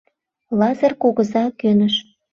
[0.59, 1.95] Лазыр кугыза кӧныш.